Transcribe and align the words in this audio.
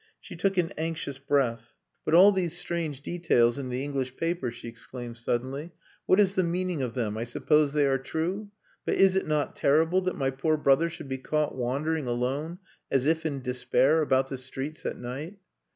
She 0.19 0.35
took 0.35 0.57
an 0.57 0.73
anxious 0.79 1.19
breath. 1.19 1.73
"But 2.05 2.15
all 2.15 2.31
these 2.31 2.57
strange 2.57 3.01
details 3.01 3.59
in 3.59 3.69
the 3.69 3.83
English 3.83 4.15
paper," 4.17 4.49
she 4.49 4.67
exclaimed 4.67 5.15
suddenly. 5.17 5.73
"What 6.07 6.19
is 6.19 6.33
the 6.33 6.41
meaning 6.41 6.81
of 6.81 6.95
them? 6.95 7.17
I 7.19 7.23
suppose 7.23 7.71
they 7.73 7.85
are 7.85 7.99
true? 7.99 8.49
But 8.83 8.95
is 8.95 9.15
it 9.15 9.27
not 9.27 9.55
terrible 9.55 10.01
that 10.01 10.17
my 10.17 10.31
poor 10.31 10.57
brother 10.57 10.89
should 10.89 11.07
be 11.07 11.19
caught 11.19 11.53
wandering 11.55 12.07
alone, 12.07 12.57
as 12.89 13.05
if 13.05 13.27
in 13.27 13.43
despair, 13.43 14.01
about 14.01 14.29
the 14.29 14.39
streets 14.39 14.87
at 14.87 14.97
night...." 14.97 15.37